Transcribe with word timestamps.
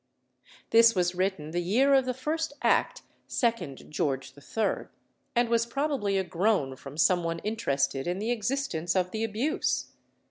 This 0.71 0.95
was 0.95 1.13
written 1.13 1.51
the 1.51 1.59
year 1.61 1.93
of 1.93 2.05
the 2.05 2.13
first 2.15 2.53
Act 2.63 3.03
(2d 3.29 3.87
George 3.89 4.33
III.), 4.35 4.87
and 5.35 5.47
was 5.47 5.67
probably 5.67 6.17
a 6.17 6.23
groan 6.23 6.75
from 6.75 6.97
some 6.97 7.23
one 7.23 7.37
interested 7.43 8.07
in 8.07 8.17
the 8.17 8.31
existence 8.31 8.95
of 8.95 9.11
the 9.11 9.23
abuse. 9.23 9.91